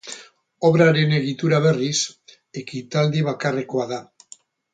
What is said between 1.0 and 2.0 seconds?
egitura berriz,